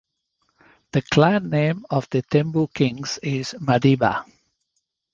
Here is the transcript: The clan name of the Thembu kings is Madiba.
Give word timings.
The 0.93 1.03
clan 1.03 1.51
name 1.51 1.85
of 1.91 2.09
the 2.09 2.23
Thembu 2.23 2.73
kings 2.73 3.19
is 3.21 3.53
Madiba. 3.59 4.25